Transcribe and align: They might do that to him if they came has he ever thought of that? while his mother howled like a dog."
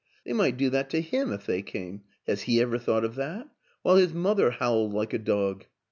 They 0.25 0.33
might 0.33 0.57
do 0.57 0.71
that 0.71 0.89
to 0.89 1.01
him 1.01 1.31
if 1.31 1.45
they 1.45 1.61
came 1.61 2.01
has 2.25 2.41
he 2.41 2.59
ever 2.59 2.79
thought 2.79 3.03
of 3.05 3.13
that? 3.17 3.47
while 3.83 3.97
his 3.97 4.15
mother 4.15 4.49
howled 4.49 4.93
like 4.95 5.13
a 5.13 5.19
dog." 5.19 5.65